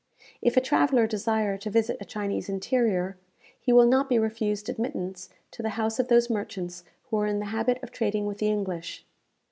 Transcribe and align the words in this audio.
If 0.41 0.57
a 0.57 0.61
traveller 0.61 1.05
desire 1.05 1.59
to 1.59 1.69
visit 1.69 1.97
a 2.01 2.05
Chinese 2.05 2.49
interior, 2.49 3.17
he 3.59 3.71
will 3.71 3.85
not 3.85 4.09
be 4.09 4.17
refused 4.17 4.67
admittance 4.67 5.29
to 5.51 5.61
the 5.61 5.69
houses 5.77 5.99
of 5.99 6.07
those 6.07 6.27
merchants 6.27 6.83
who 7.11 7.17
are 7.19 7.27
in 7.27 7.37
the 7.37 7.45
habit 7.53 7.77
of 7.83 7.91
trading 7.91 8.25
with 8.25 8.39
the 8.39 8.47
English. 8.47 9.05